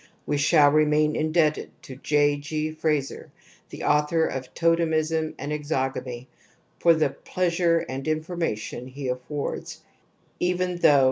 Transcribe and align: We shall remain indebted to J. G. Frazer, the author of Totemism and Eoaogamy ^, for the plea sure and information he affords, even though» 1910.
We 0.25 0.37
shall 0.39 0.71
remain 0.71 1.15
indebted 1.15 1.69
to 1.83 1.95
J. 1.95 2.35
G. 2.37 2.71
Frazer, 2.71 3.29
the 3.69 3.83
author 3.83 4.25
of 4.25 4.51
Totemism 4.55 5.35
and 5.37 5.51
Eoaogamy 5.51 6.03
^, 6.21 6.27
for 6.79 6.95
the 6.95 7.11
plea 7.11 7.51
sure 7.51 7.85
and 7.87 8.07
information 8.07 8.87
he 8.87 9.07
affords, 9.07 9.81
even 10.39 10.69
though» 10.69 10.69
1910. 10.73 10.91